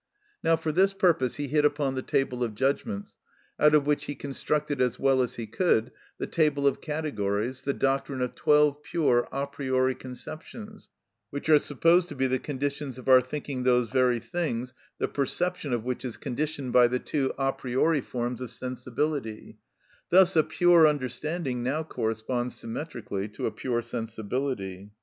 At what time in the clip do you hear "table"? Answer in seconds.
2.01-2.43, 6.25-6.65